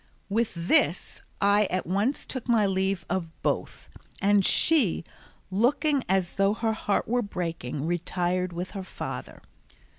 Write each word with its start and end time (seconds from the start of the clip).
With 0.29 0.55
this 0.55 1.21
I 1.39 1.65
at 1.65 1.85
once 1.85 2.25
took 2.25 2.49
my 2.49 2.65
leave 2.65 3.05
of 3.07 3.29
both; 3.43 3.87
and 4.19 4.43
she, 4.43 5.03
looking 5.51 6.03
as 6.09 6.37
though 6.37 6.55
her 6.55 6.73
heart 6.73 7.07
were 7.07 7.21
breaking, 7.21 7.85
retired 7.85 8.51
with 8.51 8.71
her 8.71 8.81
father. 8.83 9.43